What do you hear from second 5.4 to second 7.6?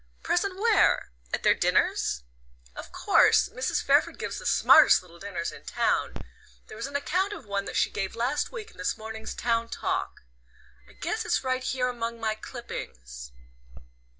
in town. There was an account of